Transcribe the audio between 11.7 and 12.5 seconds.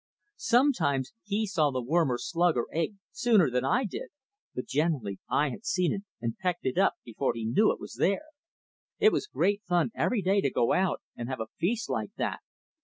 like that.